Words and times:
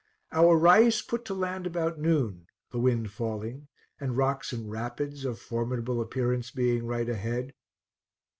Our 0.31 0.57
Rais 0.57 1.03
put 1.03 1.25
to 1.25 1.35
land 1.35 1.67
about 1.67 1.99
noon, 1.99 2.47
the 2.71 2.79
wind 2.79 3.11
falling, 3.11 3.67
and 3.99 4.17
rocks 4.17 4.51
and 4.51 4.71
rapids 4.71 5.25
of 5.25 5.37
formidable 5.37 6.01
appearance 6.01 6.49
being 6.49 6.87
right 6.87 7.07
ahead. 7.07 7.53